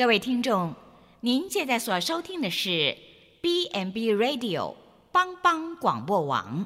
[0.00, 0.74] 各位听众，
[1.20, 2.96] 您现在所收听的是
[3.42, 4.74] B&B Radio
[5.12, 6.64] 帮帮广播网。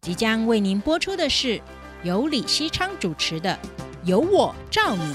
[0.00, 1.62] 即将为您播出的是
[2.02, 3.56] 由李希昌主持的
[4.04, 5.14] 《由我照你》。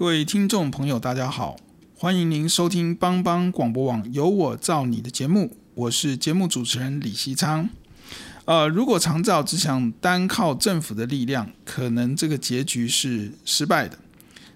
[0.00, 1.58] 各位听众朋友，大家好，
[1.94, 7.68] 欢迎您收听帮帮广播网《有我照你》的节目，我是节目主持人李希昌。
[8.46, 13.98] 呃，如果长照只想单靠政府的力量，可能这个结局是失败的。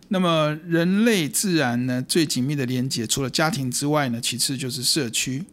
[0.08, 5.44] 那么，人类自然呢，最紧密的连接，除了家庭之外呢，其次就是社区。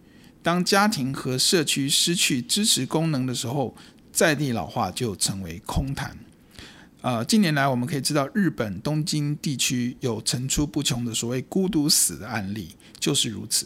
[0.42, 3.76] 当家庭和社区失去支持功能的时候，
[4.14, 6.18] 在地老化就成为空谈。
[7.02, 13.66] 呃，近年来我们可以知道，日本东京地区有层出不穷的所谓“孤独死”的案例，就是如此。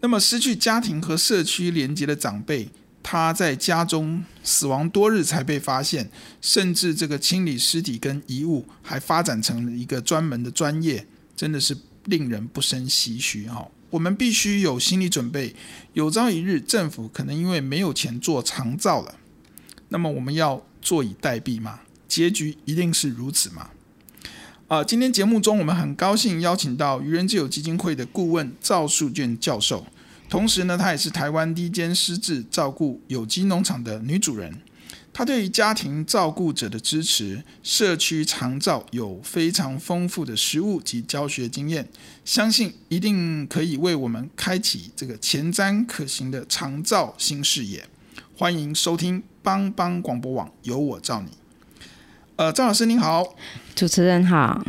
[0.00, 2.68] 那么，失去家庭和社区连接的长辈，
[3.02, 6.10] 他在家中死亡多日才被发现，
[6.42, 13.66] 甚至这个清理尸体跟遗物还发展成了一个专门的专业，真的是令人不胜唏嘘哈。
[13.88, 15.54] 我们必须有心理准备，
[15.94, 19.14] 有朝一日政府可能因为没有钱做长照了，
[19.88, 21.80] 那么我们要坐以待毙吗？
[22.10, 23.70] 结局一定是如此吗？
[24.66, 29.86] 啊、今天节目中我们很高兴邀请到愚人之友基金会的顾问赵树娟教授，
[30.28, 34.60] 同时呢，她也是台湾第一间失智照顾有机农场的女主人。
[35.12, 41.88] 她对于家庭照顾者的支持、社区长照有非常丰富的实务及教学经验，
[42.24, 47.88] 相信一定可以为我们开启这个前瞻可行的长照新视野。
[48.36, 51.30] 欢迎收听帮帮广播网，有我照你。
[52.40, 53.36] 呃，赵老师您好，
[53.74, 54.64] 主持人好。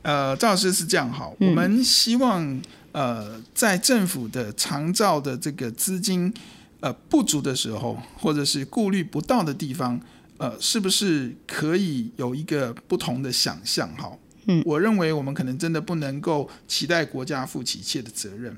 [0.00, 2.58] 呃，赵老师是这样好，嗯、我们希望
[2.92, 6.32] 呃，在政府的长照的这个资金
[6.80, 10.00] 呃不足的时候，或者是顾虑不到的地方，
[10.38, 13.86] 呃，是不是可以有一个不同的想象？
[13.98, 14.10] 哈，
[14.46, 18.56] 嗯，我认为我们可能真的不能够期待国家负起一切的责任。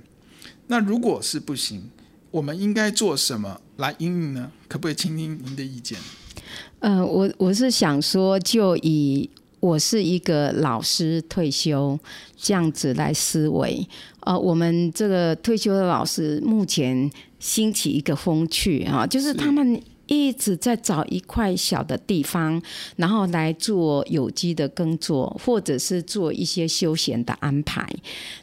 [0.69, 1.91] 那如果是不行，
[2.31, 4.53] 我们应该做什么来应应呢？
[4.69, 5.99] 可不可以倾听您的意见？
[6.81, 9.29] 呃，我我是想说，就以
[9.59, 11.99] 我是一个老师退休
[12.37, 13.85] 这样子来思维。
[14.21, 22.63] 呃，我们这个退休的老师目前兴起一个风趣啊，就是他们一直在找一块小的地方，
[22.95, 27.85] 然后来做有机的耕作，或者是做一些休闲的安排。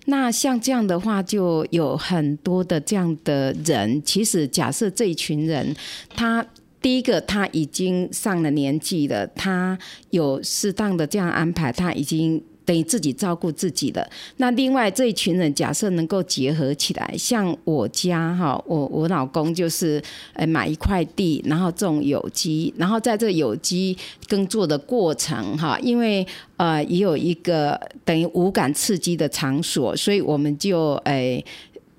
[0.08, 4.02] 那像这样的话，就有很多的这样的人。
[4.04, 5.74] 其实，假设这一群人，
[6.14, 6.46] 他。
[6.86, 9.76] 第一个，他已经上了年纪了，他
[10.12, 14.08] 有适当的这样安排，他已经等于自己照顾自己了。
[14.38, 20.00] 那另外这一群人，假设能够结合起来，像我家哈，我我老公就是
[20.34, 23.98] 呃买一块地，然后种有机，然后在这有机
[24.28, 26.24] 耕作的过程哈，因为
[26.58, 31.44] 呃也有一个等于无感刺激的场所，所以我们就诶。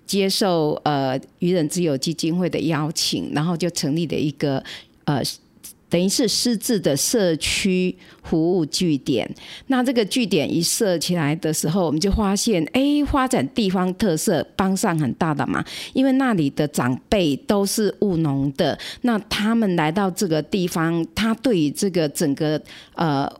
[0.06, 4.62] 接受呃愚人之友基金会的邀请，然后就成立了一个
[5.04, 5.20] 呃
[5.88, 9.28] 等于是私自的社区服务据点。
[9.68, 22.60] 那这个据点一设起来的时候，我们就发现，哎，发展地方特色帮上很大的忙，因为那里的长辈都是务农的，那他们来到这个地方，他对于这个整个
[22.94, 23.30] 呃。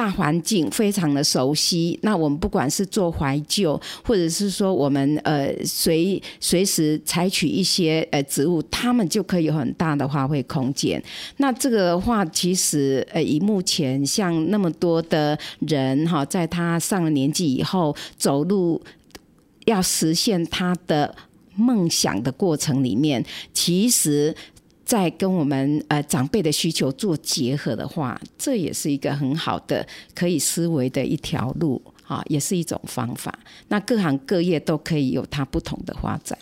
[0.00, 11.02] 大环境非常的熟悉，那我们不管是做怀旧，或者是说我们呃随随时采取一些呃植物，他们就可以有很大的发挥空间。
[11.36, 18.80] 那这个的话，其实呃以目前像那么多的人哈，在他上了年纪以后，走路
[19.66, 21.14] 要实现他的
[21.56, 23.22] 梦想的过程里面，
[23.52, 24.34] 其实。
[24.90, 33.32] 在跟我们呃长辈的需求做结合的话，这也是一个很好的可以思维的一条路啊，也是一种方法。
[33.68, 36.36] 那各行各业都可以有它不同的发展。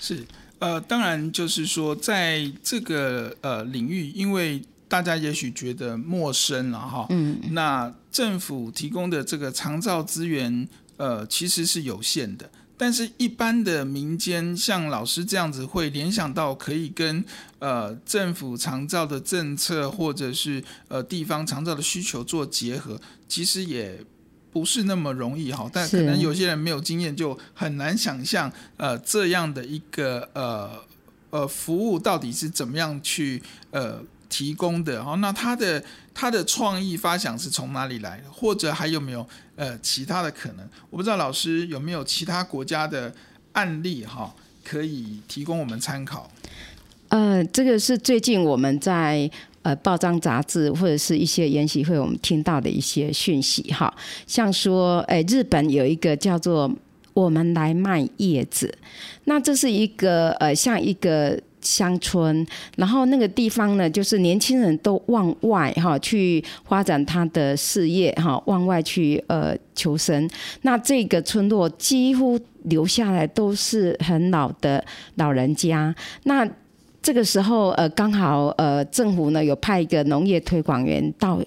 [0.00, 0.24] 是
[0.58, 10.66] 呃，当然就是说，在这个呃领域，因为大家也许觉得陌生了哈，嗯，那政府提供的这个长照资源
[10.96, 12.50] 呃，其实是有限的。
[12.76, 17.24] 但是，一般的民间像老师这样子，会联想到可以跟
[17.58, 23.98] 呃政府长照的政策，或者是呃地方长照的需求做结合，其实也
[24.52, 25.70] 不是那么容易哈。
[25.72, 30.70] 但可能有些人没有经验，就很难想象呃这样的一个呃
[31.30, 34.02] 呃服务到底是怎么样去呃。
[34.28, 35.82] 提供的哈，那他的
[36.12, 38.30] 他的创意发想是从哪里来的？
[38.30, 39.26] 或者还有没有
[39.56, 40.66] 呃其他的可能？
[40.90, 43.12] 我不知道老师有没有其他国家的
[43.52, 46.30] 案例哈，可以提供我们参考。
[47.08, 49.30] 呃，这个是最近我们在
[49.62, 53.92] 呃报章杂志或者是一些研习会，我们听到的一些讯息哈，
[54.26, 56.70] 像说，哎，日本有一个叫做
[57.14, 58.72] “我们来卖叶子”，
[59.24, 61.40] 那这是一个呃像一个。
[61.66, 62.46] 乡村，
[62.76, 70.30] 然后那个地方呢，就是年轻人都往外哈去发展他的事业哈，往外去呃求生。
[70.62, 74.84] 那这个村落几乎留下来都是很老的
[75.16, 75.92] 老人家。
[76.22, 76.48] 那
[77.02, 81.40] 这个时候呃，刚好呃政府呢有派一个农业推广员到。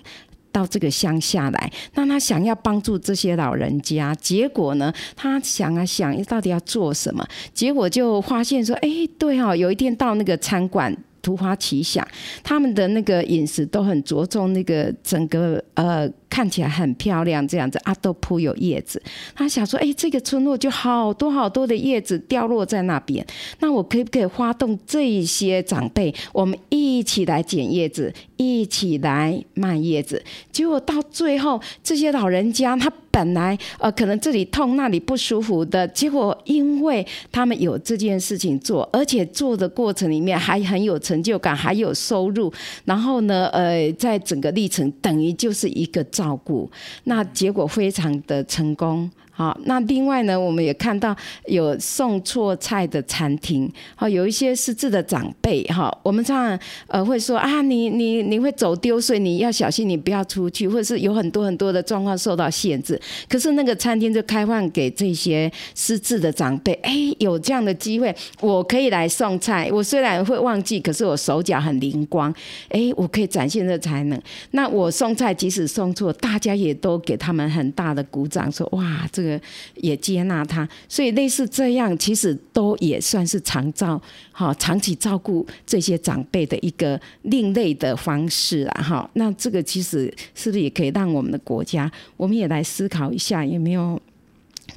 [0.52, 7.26] 到这个乡下来，那他想要帮助这些老人家，结果呢，他想啊想，到底要做什么？
[7.54, 10.96] 结果就发现说，哎，对哦，有一天到那个餐馆。
[11.22, 12.08] 突发奇想，
[12.42, 19.02] 他们的那个饮食都很着重那个整个呃看起来很漂亮这样子啊，都铺有叶子。
[19.36, 23.26] 他想说，哎、这个村落就好多好多的叶子掉落在那边，
[23.60, 30.24] 那我可以不可以发动这些长辈，我们一起来捡叶子，一起来卖叶子？
[30.52, 32.92] 结果到最后，这些老人家他。
[33.12, 42.54] 本来呃，可能这里痛那里不舒服的，结果因为他们有这件事情做，而且做的过程里面还很有成就感，还有收入，
[42.86, 46.70] 然后呢，呃，在整个历程等于就是一个照顾，
[47.06, 49.10] 那结果非常的成功。
[49.40, 51.16] 好，那另外呢，我们也看到
[51.46, 56.60] 有送错菜的餐厅，好，有一些失智的长辈，哈，我们常常
[56.90, 63.00] 呃会说啊，你你你会走丢，所以你要小心，你不要出去，或者是有很多很多的状况受到限制。
[63.30, 69.70] 可是那个餐厅就开放给这些失智的长辈，哎，有这样的机会，我可以来送菜。
[69.72, 72.30] 我虽然会忘记，可是我手脚很灵光，
[72.68, 74.22] 哎，我可以展现这才能。
[74.52, 79.29] 那我送菜即使送错，大家也都给他们很大的鼓掌，说哇，这个。
[79.76, 89.10] 也接纳他，所以类似这样，其实都也算是长照，哈，长期照顾这些长辈的一个另类的方式啊，哈。
[89.14, 94.00] 那这个其实是不是也可以让我们的国家，我们也来思考一下，有没有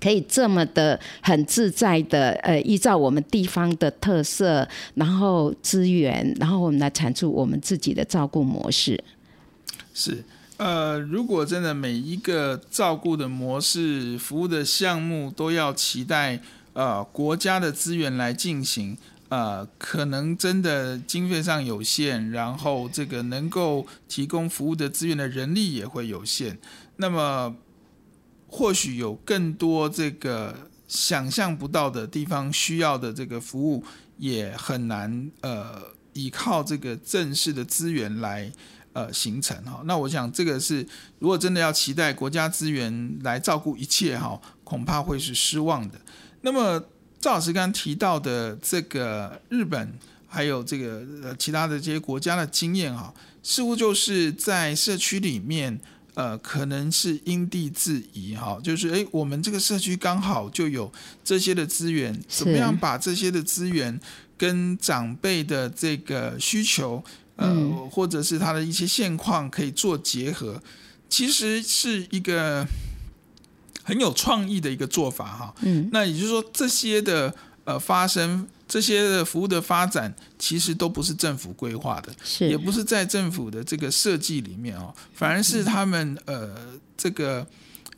[0.01, 8.99] 可以这么的很自在的，呃，依照我们地方的特色，然后资源，然后我们来产出我们自己的照顾模式，
[9.95, 10.25] 是。
[10.63, 16.41] 呃，如果真的每一个照顾的模式、服务的项目都要期待
[16.73, 18.97] 呃国家的资源来进行，
[19.29, 26.57] 呃，可能真的经费上有限，然后这个能够提供服务的资源的人力也会有限。
[26.99, 27.57] 那么，
[28.47, 30.55] 或许有更多这个
[30.87, 33.83] 想象不到的地方需要的这个服务，
[34.17, 35.83] 也很难呃
[36.13, 38.53] 依靠这个正式的资源来。
[38.95, 40.87] 呃，形成哈，那我想这个是，
[41.19, 45.99] 如果真的要期待国家资源来照顾一切哈，恐怕会是失望的。
[46.43, 46.79] 那么
[47.19, 49.95] 赵老师刚刚提到的这个日本，
[50.27, 55.81] 还有这个呃其他的这些国家的经验哈，似乎就是在社区里面，
[56.13, 60.93] 呃，可能是因地制宜哈，就是诶，我们这个社区刚好就有
[61.25, 63.99] 这些的资源，怎么样把这些的资源
[64.37, 67.03] 跟长辈的这个需求。
[67.37, 70.63] 呃，或者是他的一些现况可以做结合，
[71.09, 72.65] 其实是一个
[73.83, 75.55] 很有创意的一个做法哈。
[75.63, 77.35] 嗯，那也就是说，这些的
[77.65, 86.55] 呃发生，这些的服务的发展，其实都不是政府规划的，是也不是在政府的这个设计里面哦，反而是他们呃
[86.97, 87.45] 这个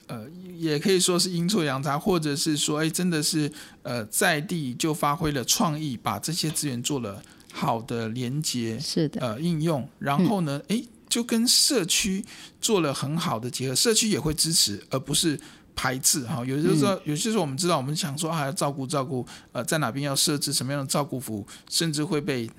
[0.06, 0.24] 呃
[0.56, 3.50] 也可以说是阴错阳差，或者是说哎真的是
[3.82, 7.20] 呃在地就发挥了创意，把这些资源做了。
[7.56, 12.24] 好的连接是的，呃，应用，然后呢，哎、嗯，就跟社区
[12.60, 15.38] 做了很好的结合，社区也会支持，而不是
[15.76, 16.44] 排斥哈。
[16.44, 22.50] 有些时候，有些时候我们知道，我们想说啊，要照顾照顾，呃，在哪边要设置什么样的照顾服务，甚至会被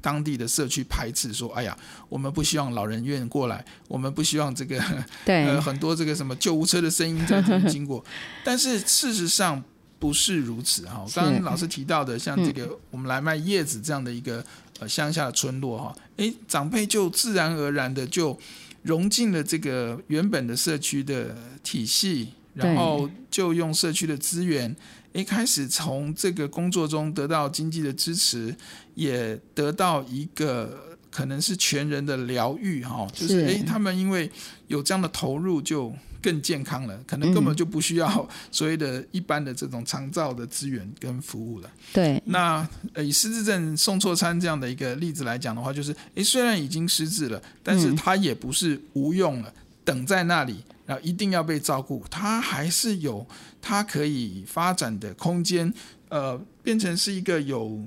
[0.00, 1.76] 当地的社区排斥，说，哎呀，
[2.08, 4.80] 我们不希望老人院过来，我们不希望这个，
[5.26, 8.04] 对，呃，很多这个什么救护车的声音在这里经过，
[8.44, 9.60] 但是事实上。
[10.00, 14.42] 不是如此哈，刚刚老师提到的，像这个我们来卖叶子这样的一个
[14.80, 18.36] 呃乡下的村落哈，诶，长辈就自然而然的就
[18.82, 24.74] 融进了这个原本的社区的体系，然后就用社区的资源，
[25.12, 28.56] 一开始从这个工作中得到经济的支持，
[28.94, 34.30] 也得到一个可能是全人的疗愈哈，就是诶，他们因为
[34.68, 35.94] 有这样的投入就。
[36.22, 41.70] 更健康了，可能根本就不需要所谓的一般的这种长照的资源跟服务了。
[41.94, 53.26] 对，那以失智症送错餐这样的一个例子来讲的话，就是诶，虽然已经失智了，但是他也不是无用了，嗯、等在那里，然后一定要被照顾，他还是有
[53.62, 55.72] 他可以发展的空间，
[56.10, 57.82] 呃，变成是一个有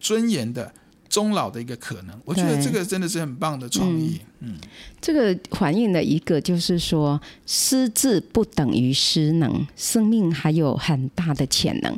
[0.00, 0.72] 尊严的。
[1.12, 4.18] 终老的一个可能，我觉得这个真的是很棒的创意。
[4.40, 4.58] 嗯，嗯，
[4.98, 11.94] 这个反映了一个，就是说失智不等于失能，生命还有很大的潜能。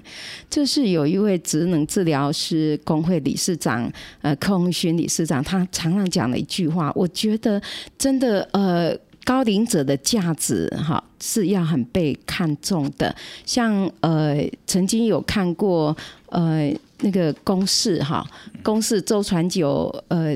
[0.50, 3.88] 这是有一位职能治疗师工会理事长，
[4.20, 7.62] 呃，柯鸿勋理事长，他常常讲的一句话，我觉得
[7.96, 13.14] 真的，呃，高龄者的价值哈是要很被看重的。
[13.46, 15.96] 像呃，曾经有看过
[16.30, 16.74] 呃。
[17.04, 18.26] 那个公视哈，
[18.62, 20.34] 公视周传久呃，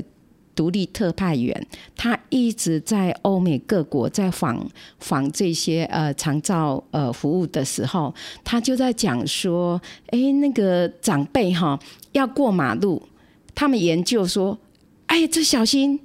[0.53, 4.63] 独立特派员，他一直在欧美各国在访
[4.99, 11.79] 访这些呃长照呃服务的时候，他就在讲说，哎，那个长辈哈
[12.11, 13.01] 要过马路，
[13.55, 14.55] 他们研究说，
[15.07, 15.99] 哎，这小心，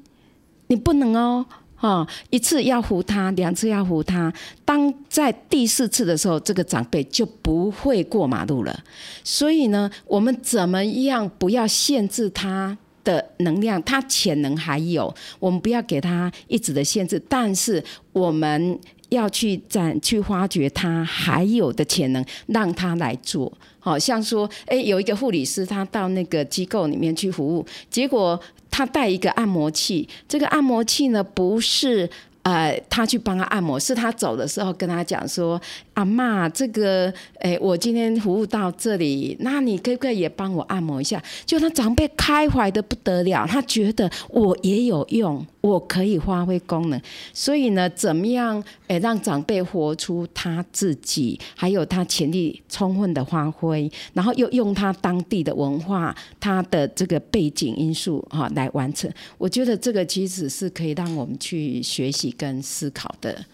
[0.68, 1.44] 你不能哦。
[1.80, 4.32] 哦，一次要扶他，两次要扶他。
[4.64, 8.82] 当在第四次的时候，这个长辈就不会过马路了。
[9.22, 13.82] 所以呢，我们怎么样不要限制他的能量？
[13.82, 23.52] 他潜能还有，我们不要给他一直的限制，但是我们要去展去发掘他还有的潜能，让他来做。
[23.78, 28.40] 好像说，哎，有一个护理师，他到那个机构里面去服务，结果。
[28.76, 32.10] 他带一个按摩器，这个按摩器呢，不是
[32.42, 35.60] 呃他去帮他按摩，是他走的时候跟他讲说。
[35.94, 41.22] 阿嬷，这个，诶，我今天服务到这里，那你可不可以也帮我按摩一下？
[41.46, 47.00] 就他长辈开怀的不得了，他觉得我也有用，我可以发挥功能。
[47.32, 59.08] 所以呢，怎么样，诶，让长辈活出他自己，还有他潜力充分的发挥，然后又用他当地的文化、他的这个背景因素哈来完成。
[59.38, 63.44] 我觉得这个其实是可以让我们去学习跟思考的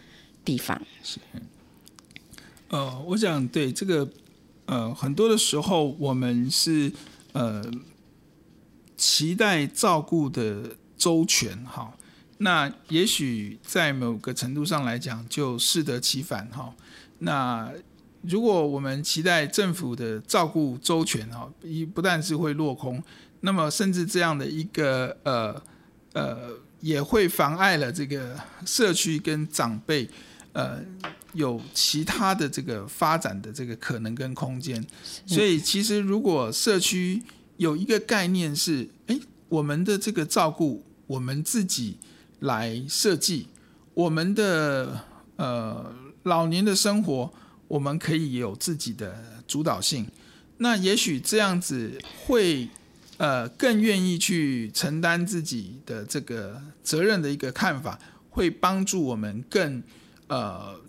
[0.42, 0.80] 地方。
[1.02, 1.18] 是。
[2.70, 4.08] 呃，我想对这个，
[4.66, 6.92] 呃，很多的时候我们是
[7.32, 7.64] 呃
[8.96, 11.92] 期待照顾的周全哈，
[12.38, 16.72] 那也许在某个程度上来讲就适得其反哈。
[17.18, 17.72] 那
[18.22, 23.02] 如果我们期待政府的照顾周全哈，一不但是会落空，
[23.40, 25.62] 那么甚至这样的一个呃
[26.12, 26.50] 呃
[26.80, 30.08] 也会妨碍了这个社区跟长辈
[30.52, 30.84] 呃。
[31.34, 34.84] 有其他的这个发展的这个可能跟空间，
[35.24, 37.22] 所以其实如果社区
[37.56, 41.98] 有一个概念是，诶，我们的这个照顾我们自己
[42.40, 43.46] 来设计，
[43.94, 45.04] 我们的
[45.36, 47.32] 呃老年的生活，
[47.68, 50.04] 我们可以有自己的主导性，
[50.56, 52.68] 那也许这样子会
[53.18, 57.96] 呃更愿意去承担自己的这个责任的一个看法，
[58.30, 59.80] 会帮助我们更
[60.30, 60.80] 呃。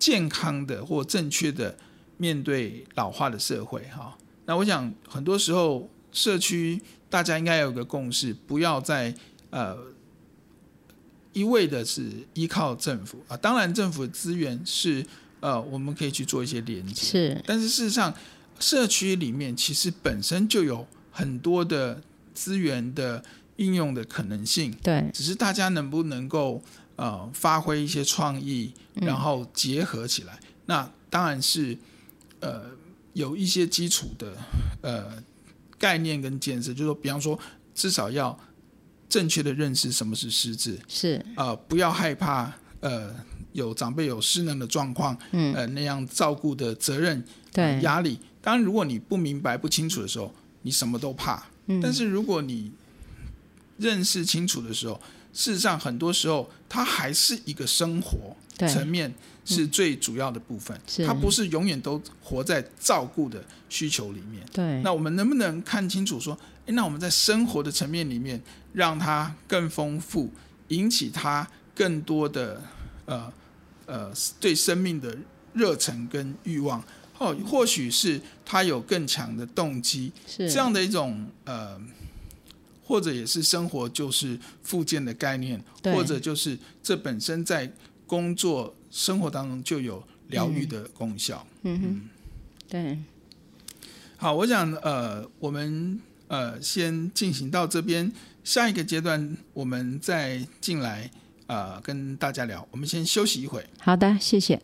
[0.00, 1.76] 健康的或正确的
[2.16, 4.16] 面对老化的社会，哈。
[4.46, 9.14] 那我想很多时候社区大家应该有个共识，不要再
[9.50, 9.76] 呃
[11.34, 13.36] 一味的是依靠政府啊。
[13.36, 15.04] 当然，政府的资源是
[15.40, 17.42] 呃我们可以去做一些连接，是。
[17.46, 18.14] 但是事实上，
[18.58, 23.22] 社区里面其实本身就有很多的资源的
[23.56, 25.10] 应用的可能性，对。
[25.12, 26.62] 只是大家能不能够。
[27.00, 31.74] 呃，发挥一些创意，然后结合起来，嗯、那当然是
[32.40, 32.64] 呃
[33.14, 34.36] 有一些基础的
[34.82, 35.10] 呃
[35.78, 37.38] 概念跟建设，就是说，比方说，
[37.74, 38.38] 至少要
[39.08, 41.24] 正确的认识什么是失智，是。
[41.36, 43.14] 呃不要害怕呃
[43.54, 48.20] 有长辈有失能的状况，嗯，呃那样照顾的责任对、呃、压力。
[48.42, 52.70] 当然，如果你不明白不清楚的时候，你什么都怕，嗯、但是如果你
[53.78, 55.00] 认识清楚的时候。
[55.32, 58.36] 事实上，很多时候它还是一个生活
[58.68, 59.12] 层面
[59.44, 64.44] 是最主要的部分，嗯、它不是永远都活在照顾的需求里面。
[64.52, 68.40] 对，那我们能不能看清楚说，诶，那我们在生活的层面里面，
[68.72, 70.30] 让它更丰富，
[70.68, 72.62] 引起它更多的
[73.06, 73.32] 呃
[73.86, 75.16] 呃对生命的
[75.54, 76.84] 热忱跟欲望，
[77.18, 81.80] 哦，或许是他有更强的动机，是这样的一种呃。
[82.90, 87.72] 或者也是生活就是附件的概念，或者就是这本身在
[88.04, 91.46] 工作生活当中就有疗愈的功效。
[91.62, 92.00] 嗯哼，
[92.68, 92.98] 对。
[94.16, 101.08] 好，我想呃，我们呃先进行到这边，下一个阶段我们再进来
[101.46, 102.66] 呃跟大家聊。
[102.72, 103.64] 我们先休息一会。
[103.78, 104.60] 好的，谢谢。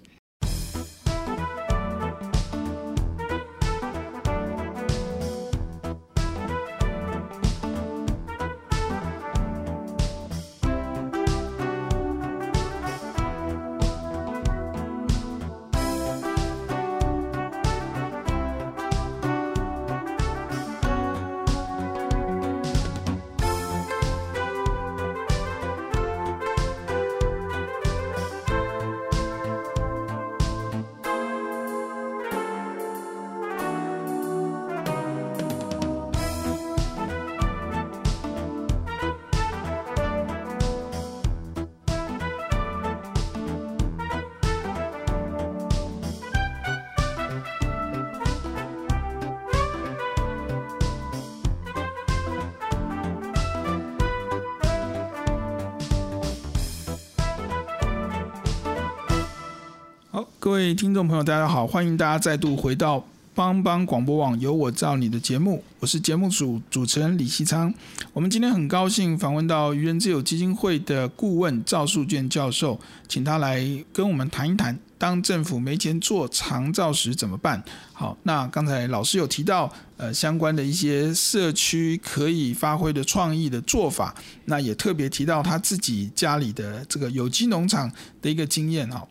[60.46, 67.74] 各位听众朋友，大家好，欢迎大家再度回到帮帮广播网有我造你的节目，我是节目组主持人李西昌。
[68.12, 73.60] 我们今天很高兴访问到愚人之友基金会的顾问赵树娟教授，请他来
[73.92, 77.60] 跟我们谈一谈，当政府没钱做长照时怎么办？
[77.92, 87.90] 好，那刚才老师有提到呃相关的一些社区可以发挥的创意的做法，那也特别提到他自己家里的这个有机农场
[88.22, 89.04] 的一个经验哈。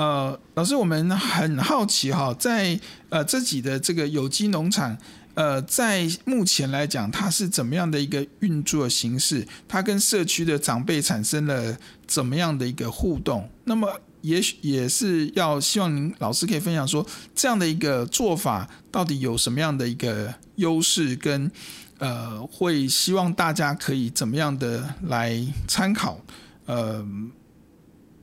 [0.00, 2.80] 呃，老师，我们很好奇哈，在
[3.10, 4.96] 呃自己的这个有机农场，
[5.34, 9.46] 呃，在目前来讲，它是怎么样的一个运作形式？
[9.68, 11.76] 它跟社区的长辈产生了
[12.06, 13.46] 怎么样的一个互动？
[13.64, 21.14] 那么，也许也是要希望您老师可以分享说，这样的一个做法到底有什么样的一个优势？
[21.14, 21.52] 跟
[21.98, 26.18] 呃，会希望大家可以怎么样的来参考？
[26.64, 27.04] 呃，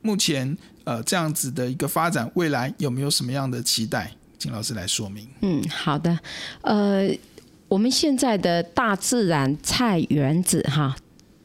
[0.01, 0.57] 目前。
[0.87, 4.09] 呃，这样子的一个发展，未来有没有什么样的期待？
[4.39, 5.27] 请老师来说明。
[5.41, 6.17] 嗯，好的。
[6.61, 7.09] 呃，
[7.67, 10.95] 我们现在的大自然菜园子哈，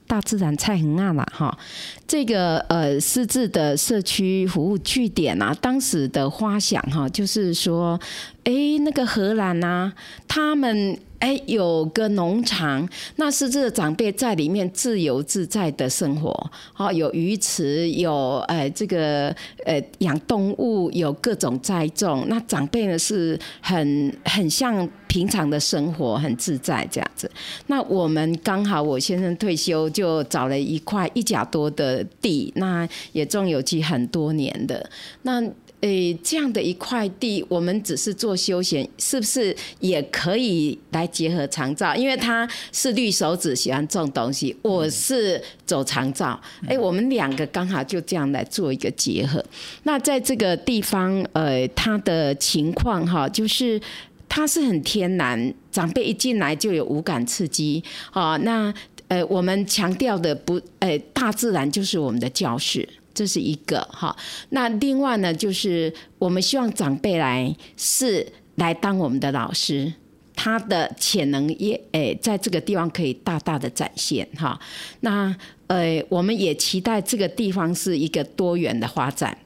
[0.07, 1.59] 大自然菜很暗了哈，
[2.07, 7.99] 这个呃私自的社区服务据点啊，当时的花想哈，就是说，
[8.45, 9.93] 哎，那个荷兰呐、
[10.27, 10.99] 他们。
[11.23, 16.51] 哎，有个农场，那是这个长辈在里面自由自在的生活。
[16.77, 19.29] 哦，有鱼池，有哎这个
[19.65, 22.25] 呃养动物，有各种栽种。
[22.27, 27.31] 那长辈呢是很很像平常的生活，很自在这样子。
[27.69, 34.91] 那我们刚好我先生退休，就找了一块一甲多的地，那也种有机很多年的
[35.23, 35.41] 那。
[35.83, 41.93] 诶，这样的一块地，我们只是做休闲，是不是也可以来结合长照？
[41.97, 49.45] 因为他是绿手指，喜欢种东西，我是走长照，诶，我们两个刚好就这样来做一个结合。
[49.83, 53.81] 那在这个地方，呃，他的情况哈，就是
[54.29, 58.73] 他是很天然，长辈一进来就有五感刺激，哦，那
[59.09, 62.89] 呃，我们强调的不，呃，大自然就是我们的教室。
[63.15, 64.17] 这是一个哈，
[64.51, 69.93] 那另外呢，就是我们希望长辈来是来当我们的老师，
[70.35, 74.59] 他的潜能也诶，在这个地方可以大大的展现哈。
[75.01, 75.35] 那
[75.67, 79.37] 呃，我们也期待这个地方是一个多元的发展。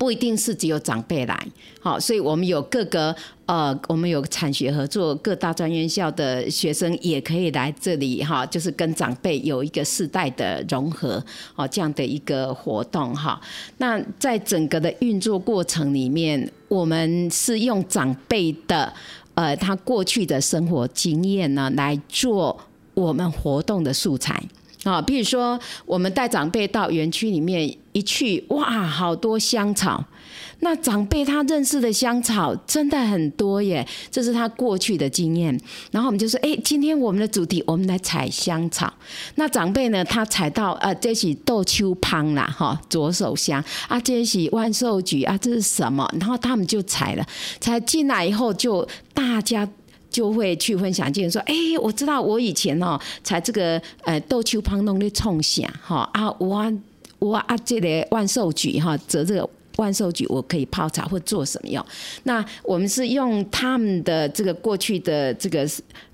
[0.00, 1.38] 不一定是只有长辈来，
[1.78, 11.22] 好，所以我们有各个呃，我们有产学合作，各大专院校的学生也可以来这里哈，就是跟长辈有一个世代的融合，
[11.54, 13.38] 哦，这样的一个活动哈。
[13.76, 18.90] 那在整个的运作过程里面，我们是用长辈的
[19.34, 22.58] 呃他过去的生活经验呢来做
[22.94, 24.42] 我们活动的素材。
[24.84, 30.02] 啊，比如说我们带长辈到园区里面一去，哇，好多香草。
[30.62, 35.58] 那长辈他认识的香草真的很多耶，这是他过去的经验。
[35.90, 38.92] 然后我们就说，哎，今天我们的主题，我们来采香草。
[39.36, 46.06] 那长辈呢，他采到啊，这是豆秋芳啦，哈，左手香啊，这是万寿菊啊，这是什么？
[46.18, 47.26] 然后他们就采了，
[47.58, 49.68] 采进来以后就大家。
[50.10, 56.72] 就会去分享，就是说，哎，我知道我以前哦，采这个呃豆秋芳弄的冲下哈啊，我
[57.20, 61.84] 我啊这个万寿菊哈，折这个万寿菊我可以泡茶或做什么用？
[62.24, 65.66] 那我们是用他们的这个过去的这个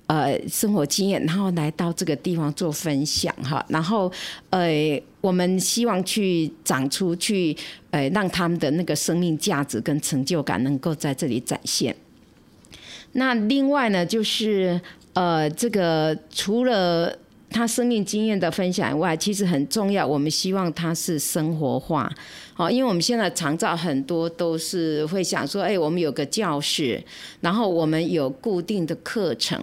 [0.07, 4.13] 呃生活经验，然后来到这个地方做分享哈，然后
[4.51, 7.57] 呃我们希望去长出去，
[7.91, 11.97] 呃让他们的那个生命价值跟成就感能够在这里展现。
[13.17, 14.81] 那另外呢，就是
[15.15, 17.19] 呃这个除了。
[17.49, 20.07] 他生命经验的分享以外，其实很重要。
[20.07, 22.11] 我们希望他是生活化，
[22.57, 27.03] 哦，因为我们现在常照很多都是会想说，哎，我们有个教室，
[27.41, 29.59] 然后我们有固定的课程，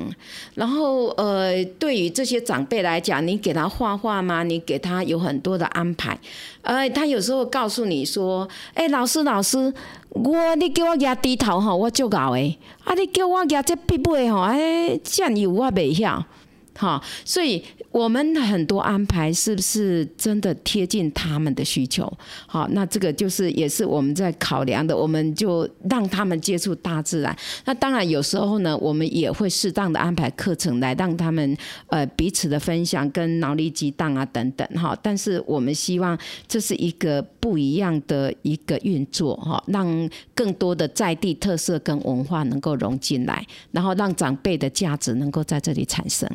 [0.56, 4.44] 然后呃，对于这些长辈来讲，你给他画画吗？
[4.44, 6.18] 你给他有很多的安排，
[6.62, 9.72] 呃，他有时候告诉你说，哎，老师老师，
[10.10, 16.26] 我你叫我压低头哈，我就搞诶，啊，你叫我压这屁股哈，哎，酱油我袂晓。
[16.76, 22.12] 好，所以我们很多安排是不是真的贴近他们的需求？
[22.48, 24.98] 好，那这个就是也是我们在考量的。
[24.98, 27.36] 我们就让他们接触大自然。
[27.66, 31.56] 那当然有时候呢，我们也会适当的安排课程来让他们
[31.88, 34.98] 呃彼此的分享跟脑力激荡啊等等哈。
[35.02, 46.28] 但是我们希望这是一个不一样的一个运作哈，让更多的在地特色跟文化能够融进来，然后让长辈的价值能够在这里产生。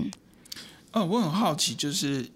[0.98, 2.26] 呃，我很好奇，就是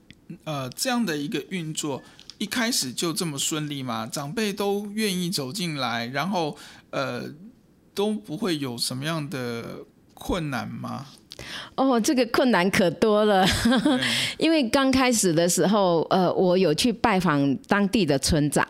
[0.45, 2.01] 呃，这样的一个运作
[2.39, 4.07] 一开始就这么顺利吗？
[4.07, 6.57] 长辈都愿意走进来，然后
[6.91, 7.25] 呃，
[7.93, 9.65] 都不会有什么样的
[10.15, 11.07] 困难吗？
[11.75, 13.45] 哦，这个困难可多了，
[14.39, 18.65] 因为刚开始的时候，呃，我有去拜访当地的村长，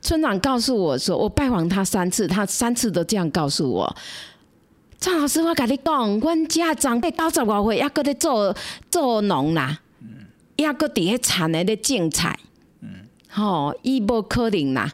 [0.00, 3.96] 村长告诉我说，我拜访他三次，他三次都这样告诉我。
[5.04, 8.56] 张老师，我跟你讲，阮家长辈九十外岁，还搁在做
[8.90, 9.78] 做农啦，
[10.56, 12.38] 还搁伫遐田里咧种菜，
[13.28, 14.90] 吼，伊无可能啦，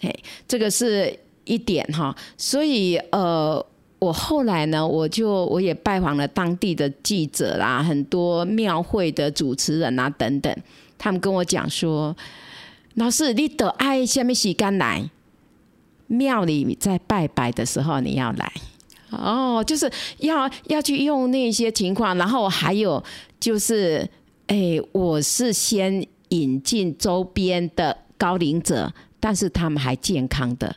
[0.00, 0.12] 嘿，
[0.48, 2.12] 这个是一点哈。
[2.36, 3.64] 所以呃，
[4.00, 10.52] 我后来呢，我就我也拜访了当地的记者啦，很多庙会的主持人啊等等，
[10.98, 12.16] 他们跟我讲说，
[12.94, 15.08] 老师，你得爱什么时间来？
[16.08, 18.52] 庙里在拜拜的时候你要来。
[19.10, 23.02] 哦，就是要要去用那些情况，然后还有
[23.38, 24.08] 就是，
[24.46, 30.74] 哎、我是先引进周边的高龄者，但是他们还健康的，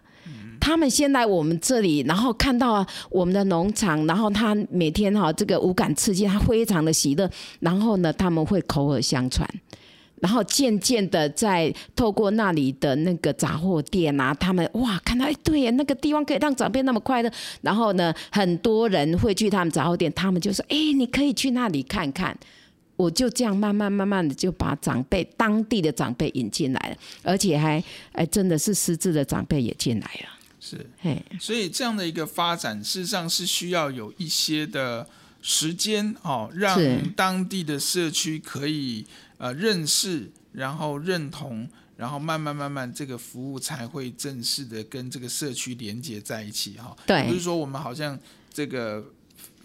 [0.60, 9.48] 他们先来我们这里，然后看到我们的农场，然后他每天哈这个五感刺激，他非常的喜乐，然后呢，他们会口耳相传。
[10.24, 17.30] 然后渐渐的，在透过那里的那个杂货店啊，他们哇，看到哎，对呀，那个地方可以让长辈那么快乐。
[17.60, 22.38] 然后呢，很多人会去他们杂货店，他们就说：“哎，你可以去那里看看。”
[22.96, 27.84] 我就这样慢慢慢慢的就把长辈当地的长辈引进来了，而且还
[28.14, 30.30] 哎，真的是失智的长辈也进来了。
[30.62, 35.06] 是，嘿，所以这样的一个发展，事实上是需要有一些的
[35.42, 36.80] 时间哦，让
[37.14, 39.06] 当地的社区可以。
[39.44, 46.96] 呃，认识，然后认同，然后慢慢慢慢，这个服务才会正式的跟这个社区连接在一起哈。
[47.06, 48.18] 对，不是说我们好像
[48.54, 49.04] 这个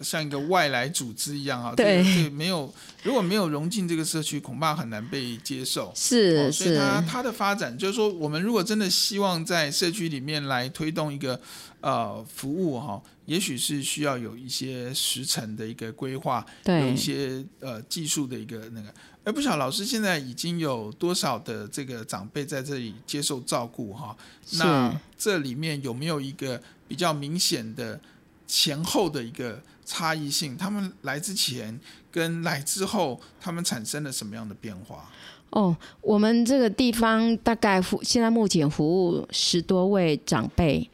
[0.01, 1.73] 像一个外来组织一样哈。
[1.77, 5.93] 对，这个、没有，如果没有融进这个社区，恐怕很难被接受。
[5.95, 11.39] 是，哦、所以它它的发展，就是说，我们如果真的希望在社区里面来推动一个
[11.79, 18.93] 呃服务哈，也许是需要有一些时程的一个规划，对，有一些呃技术的一个那个。
[19.29, 24.17] 哎，不晓得老师现在已经有多少的这个长辈在这里接受照顾哈？
[24.53, 28.01] 那这里面有没有一个比较明显的
[28.47, 30.57] 前后的一个差异性？
[30.57, 31.79] 他们来之前
[32.11, 35.07] 跟来之后，他们产生了什么样的变化？
[35.51, 40.89] 哦，我们这个地方大概服现在目前服务十多位长辈，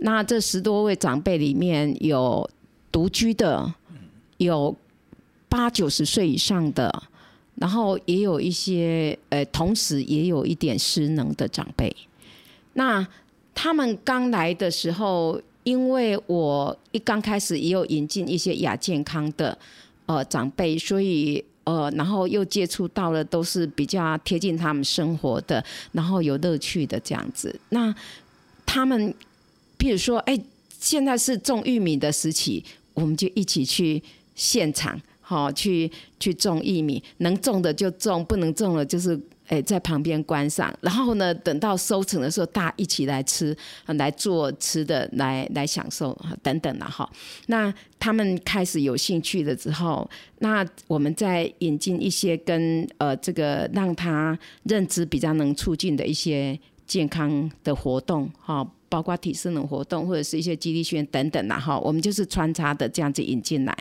[0.00, 2.46] 那这十多位长辈里面有
[2.92, 3.72] 独居的，
[4.36, 4.76] 有
[5.48, 7.04] 八九十岁以上的。
[7.60, 11.94] 然后也有一些，呃，同时也有一点失能的长辈。
[12.74, 13.06] 那
[13.54, 19.58] 他们刚来的时候，因为我一刚开始也有引进一些亚健康的
[20.06, 27.58] 呃长辈，所以呃，然后又接触到了都是比较贴近他们生活的，然后有乐趣的这样子。
[27.70, 27.92] 那
[28.64, 29.12] 他们，
[29.76, 30.40] 譬如说，哎，
[30.78, 34.00] 现在是种玉米的时期，我们就一起去
[34.36, 35.00] 现场。
[35.28, 40.74] 好，去去种玉米，能种的就种，不能种了就是诶、在旁边观赏。
[40.80, 47.06] 然后呢，等到收成的时候，大家一起来吃，来做吃的，来来享受等等的哈。
[47.48, 63.76] 那他们开始有兴趣了之后，那我们再引进一些跟呃这个让他认知比较能促进的一些健康的活动，哈，包括体适能活动或者是一些肌力训练等等啦，哈，我们就是穿插的这样子引进来。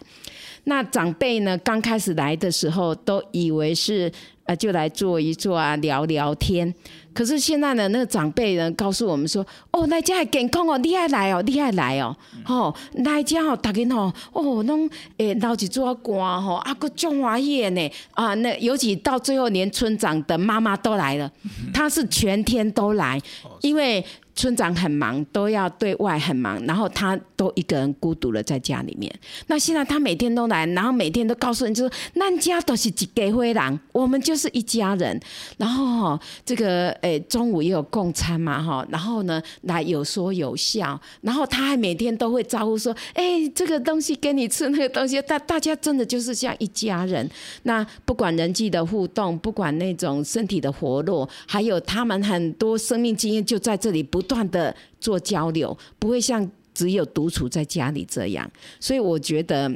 [0.66, 4.12] 那长辈呢，刚开始来的时候都以为是。
[4.48, 6.74] 呃，就来坐一坐啊，聊聊天。
[7.14, 12.16] 可是现在呢，那个长辈呢，告诉我们说，哦，来家很健康哦，厉害来哦，厉害来哦，
[12.46, 21.30] 吼、嗯，来家哦，大家吼，哦，拢诶，闹起做瓜吼，啊，个种花叶呢，啊，那尤其到最后，连村长的妈妈都来了，
[21.74, 23.22] 他是全天都来，
[23.60, 24.02] 因为。
[24.38, 29.12] 村长很忙，都要对外很忙，然后他都一个人孤独了在家里面。
[29.48, 35.20] 那现在他每天都来，然后每天都告诉人，就说咱家都是一家灰人，我们就是一家人。
[35.58, 47.28] 然后哈，这个诶中午也有共餐嘛哈，然后呢来有说有笑，然后他还每天都会招呼说，哎，这个东西给你吃，那个东西，大大家真的就是像一家人。
[47.64, 54.22] 那不管人际的互动，不管那种身体的活络，还有他们很多生命经验就在这里不。
[54.28, 59.72] 断的做交流，不会像只有独处在家里这样，所以我觉得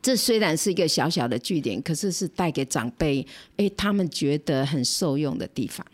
[0.00, 5.86] 这虽然是一个小小的据点，可是是带给长辈，哎，他们觉得很受用的地方。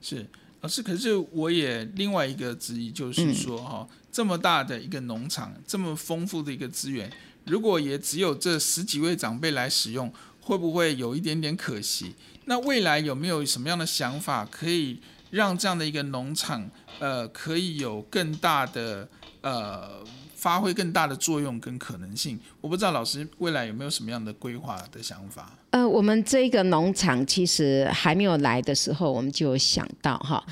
[0.00, 0.26] 是
[0.60, 7.12] 老师，可是我也另外一个质疑就是说，哈、嗯，这么大的一个农场，这么丰富的一个资源，
[7.44, 12.14] 如果也只有这十几位长辈来使用，会不会有一点点可惜？
[12.46, 15.00] 那未来有没有什么样的想法可以？
[15.32, 19.08] 让这样的一个农场，呃，可以有更大的
[19.40, 20.04] 呃
[20.42, 22.36] 发挥更大的作用跟可能性。
[22.60, 25.56] 我不知道老师未来有没有什么样的规划的想法？
[25.70, 30.44] 呃，我们这个农场其实还没有来的时候，我们就想到哈，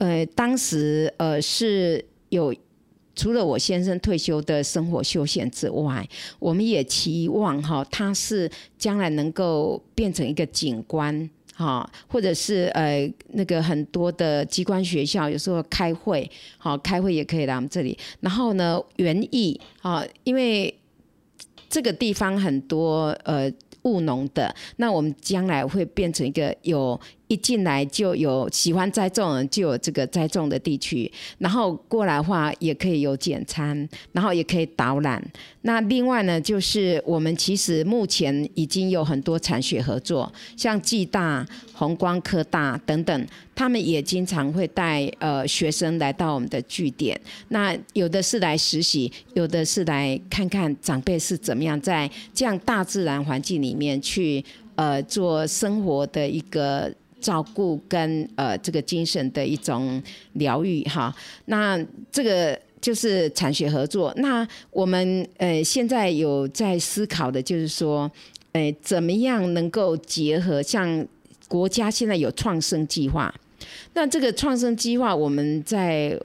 [0.00, 2.54] 呃，当时呃是有
[3.14, 11.28] 除了我先生退休的生活休闲之外，我们也期望哈，它是将来能够变成一个景观。
[11.54, 17.96] 好，或者是呃那个很多的机关学校有时候开会，好开会也可以来我们这里。
[18.20, 20.74] 然后呢，园艺啊，因为
[21.68, 23.50] 这个地方很多呃
[23.82, 27.00] 务农的，那我们将来会变成一个有。
[27.34, 35.20] 一进来就有喜欢栽种，就有这个栽种的地区，然后过来的话也可以有简餐，然后也可以导览。
[35.62, 47.20] 那另外呢，就是我们其实目前已经有很多产学合作，像暨大、弘光科大等等，他们也经常会带呃学生来到我们的据点。
[47.48, 54.44] 那有的是来实习，有的是来看看长辈是怎么样在这样大自然环境里面去
[54.76, 56.92] 呃做生活的一个。
[57.24, 60.02] 照顾跟呃这个精神的一种
[60.34, 61.10] 疗愈哈，
[61.46, 61.82] 那
[62.12, 64.12] 这个就是产学合作。
[64.18, 68.10] 那我们呃现在有在思考的就是说，
[68.52, 71.06] 呃怎么样能够结合像
[71.48, 73.34] 国家现在有创生计划，
[73.94, 76.20] 那这个创生计划我们在。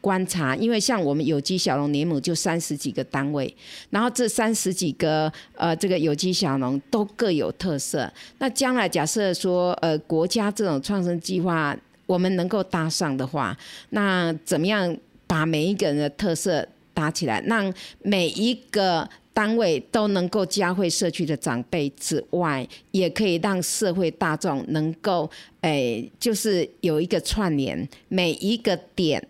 [0.00, 3.54] 观察，因为像我们有机小农联盟就三十几个单位，
[3.90, 8.10] 然后这三十几个呃这个有机小农都各有特色。
[8.38, 13.56] 那将来假设说呃国家这种创生计划我们能够搭上的话，
[13.90, 29.24] 那怎么样把每一个人的特色搭起来，让每一个单位都能够嘉惠社区的长辈之外，也可以让社会大众能够诶、就是有一个串联每一个点。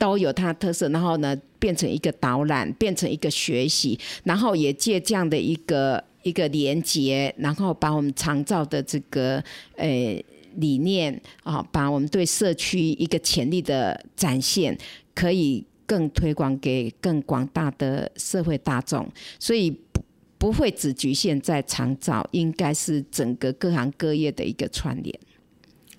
[0.00, 9.44] 都有它特色，然后呢，变成一个导览，变成一个学习，然后也借这样的一个一个连接，然后把我们长照的这个、
[9.76, 14.74] 呃、理念啊，把我们对社区一个潜力的展现，
[15.14, 19.06] 可以更推广给更广大的社会大众，
[19.38, 20.02] 所以不
[20.38, 25.20] 不会只局限在长照，应该是整个各行各业的一个串联。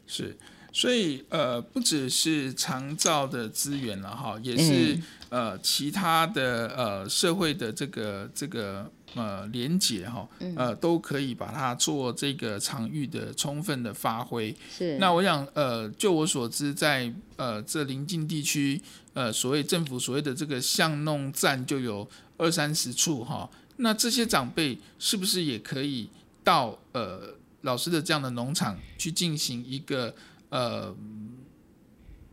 [0.08, 0.36] 是。
[0.74, 14.56] 所以呃，不只是长照的资源了哈，也是呃其他的呃社会的这个这个呃连结哈，呃都可以把它做这个场域的充分的发挥。
[14.72, 14.98] 是。
[14.98, 18.82] 那我想呃，就我所知，在呃这邻近地区
[19.14, 23.50] 呃所谓政府所谓的这个巷弄站就有二三十处哈。
[23.76, 26.08] 那这些长辈是不是也可以
[26.46, 30.16] 到呃老师的这样的农场去进行一个？
[30.52, 30.96] 呃，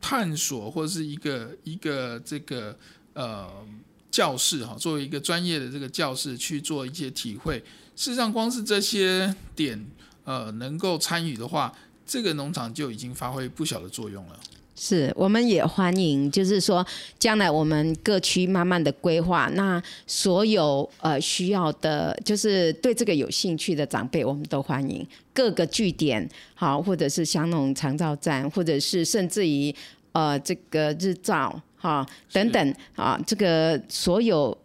[0.01, 2.77] 探索或者是一个一个这个
[3.15, 3.49] 呃
[4.11, 7.59] 教室哈，作为一个专业的这个教室去做一些体会。
[7.97, 9.87] 事实上，光是这些点
[10.25, 11.73] 呃能够参与的话，
[12.05, 14.41] 这个农场就已经发挥不小的作用了。
[14.81, 16.87] 是，我们也欢迎，就是说，
[17.19, 29.75] 将来我们各区慢慢的规划，那所有呃需要的，就是对这个有兴趣的长辈，我们都欢迎各个据点，好，或者是香农长照站，或者是甚至于
[30.13, 34.57] 呃这个日照哈等等啊，这个所有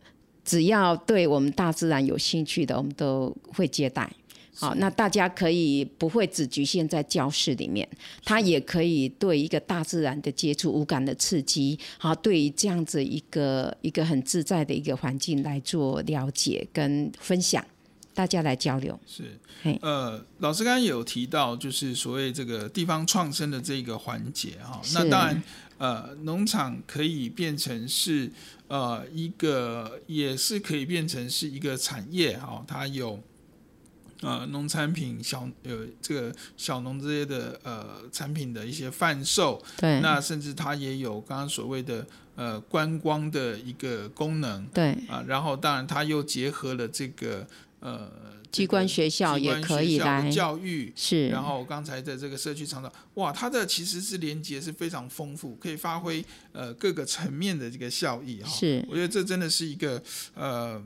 [0.45, 4.08] 只要对我们大自然有兴趣的，我们都会接待。
[4.56, 7.88] 好，那大家可以不会只局限在教室里面，
[8.24, 17.66] 他也可以对一个大自然的接触、无感的刺激，好，对于这样子一个一个很自在的一个环境来做了解跟分享，
[18.13, 18.98] 大家来交流。
[19.08, 19.24] 是，
[19.82, 25.44] 呃，老师刚刚有提到，就是所谓这个地方创生的这个环节哈，那当然，
[25.80, 28.32] 呃，农场可以变成是
[28.68, 33.20] 呃一个，也是可以变成是一个产业哈，它有。
[34.23, 44.91] 呃，农产品小呃，这个小农这些的呃产品的一些贩售，对，那甚至它也有刚刚所谓的呃观光的一个功能，对。
[45.09, 47.45] 啊、呃，然后当然它又结合了这个
[47.81, 48.09] 呃
[48.49, 60.01] 机关学校也可以来教育，是，然后刚才的这个社区长照，哇，它的其实是连接是非常丰富，可以发挥呃各个层面的这个效益哈，是，我觉得这真的是一个
[60.33, 60.81] 呃。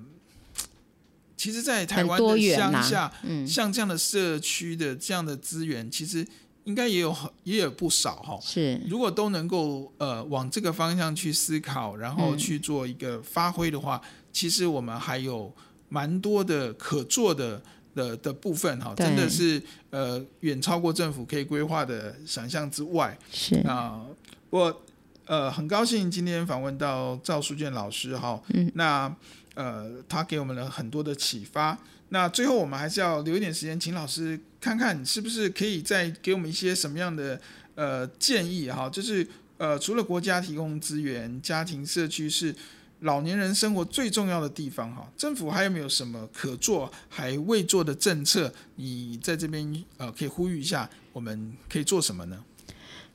[1.38, 6.26] 其实，在台湾的乡下，啊嗯、像这样的社区的这样的资源，其实
[6.64, 8.40] 应该也有很也有不少哈。
[8.42, 15.54] 是，如果都能够呃往这个方向去思考，然后去做一个发挥的话，嗯、其实我们还有
[15.90, 17.62] 蛮多的可做的
[17.94, 18.96] 的的部分哈。
[18.98, 23.16] 真的是呃远超过政府可以规划的想象之外。
[23.32, 24.02] 是啊，
[24.50, 24.82] 我
[25.28, 28.42] 呃很高兴今天访问到赵淑娟老师哈。
[28.56, 29.16] 嗯，那。
[29.58, 31.76] 呃，他给我们了很多的启发。
[32.10, 37.42] 那最后，我们还是要留一点时间，请老师看看是不是可以再给我们一些什么样的
[37.74, 38.88] 呃建议哈？
[38.88, 42.56] 就是呃，除了国家提供资源，家庭社区是
[43.00, 45.12] 老年人生活最重要的地方哈。
[45.18, 48.54] 政府还有没有什么可做还未做的政策？
[48.76, 52.44] 你在这边呃，可以呼吁一下，我们可以做什么呢？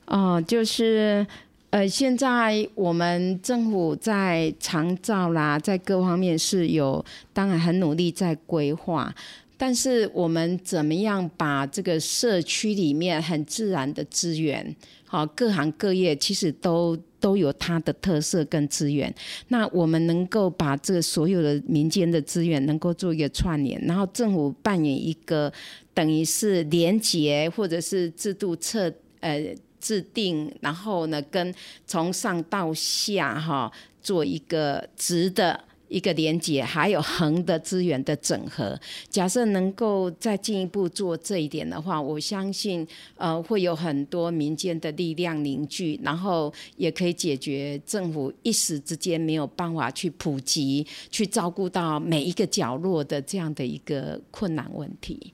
[0.07, 1.25] 哦、就是。
[1.73, 9.11] 呃，现在我们政府在长照啦，在各方面是有，当然很努力在规划。
[9.57, 14.75] 但是我们怎么样把这个社区里面很自然的资源，
[15.07, 19.11] 好，各行各业其实都都有它的特色跟资源。
[19.47, 25.51] 那我们能够把这所有的民间的资源能够做一个串联，然后政府扮演一个
[25.91, 29.43] 等于是连结或者是制度策呃。
[29.83, 31.53] 制定，然后呢，跟
[31.85, 33.69] 从上到下哈，
[34.01, 38.79] 做一个直的一个连接，还有横的资源的整合。
[39.09, 55.33] 假设能够再进一步做这一点的话，我相信呃会有很多民间的力量凝聚，然后也可以解决政府一时之间没有办法去普及、去照顾到每一个角落的这样的一个困难问题。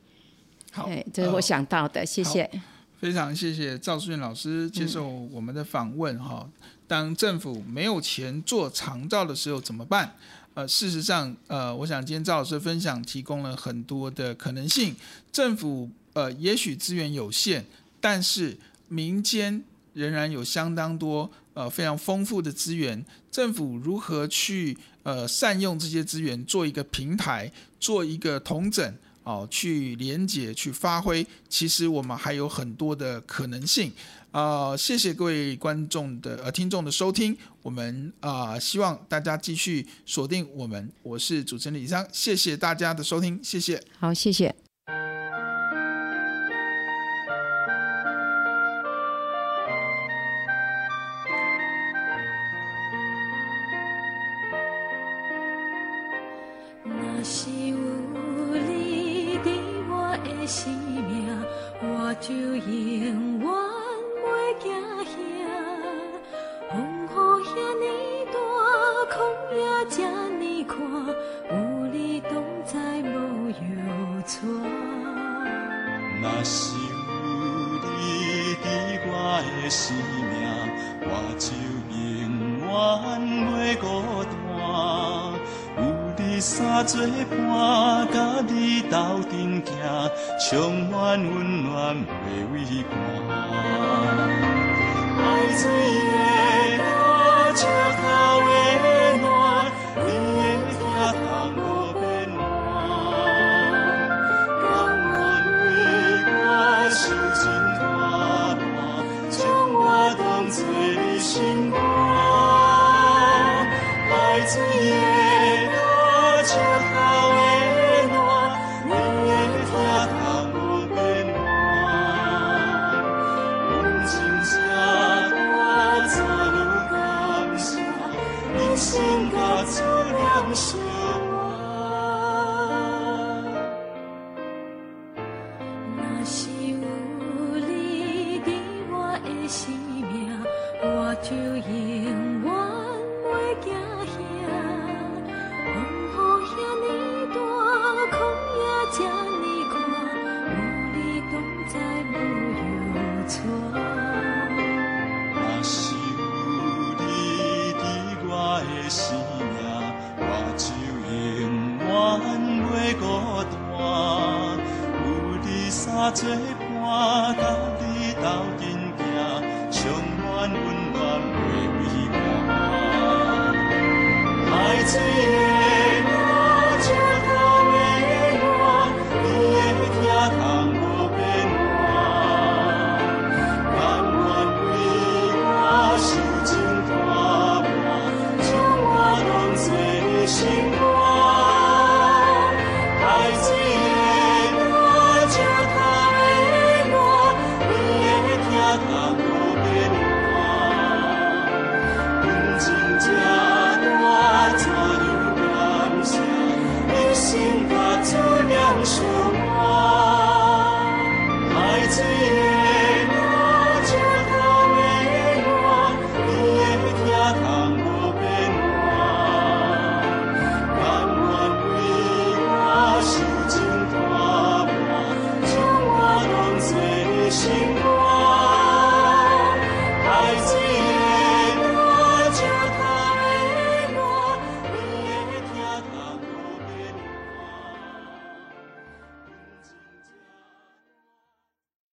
[0.72, 2.50] 好，这是我想到的，呃、谢谢。
[3.00, 6.46] 非常谢谢赵淑娟老师接受我们的访问哈。
[6.86, 10.14] 当政府没有钱做长照的时候怎么办？
[10.54, 14.94] 呃，事实上，呃，我想今天赵老师分享提供了很多的可能性。
[15.32, 17.66] 政府呃，也许资源有限，
[18.02, 18.58] 但是
[18.90, 23.06] 民间仍然有相当多呃非常丰富的资源。
[23.32, 28.94] 政府如何去呃善用这些资源，做一个平台，做一个统整？
[29.30, 33.92] 哦，去连接、去发挥，其实我们还有很多的可能性。
[34.32, 43.84] 啊、谢谢各位观众的呃听众的收听，我们啊、希望大家继续锁定我们，我是主持人李昌，谢谢大家的收听，谢谢。
[44.00, 44.69] 好，谢谢。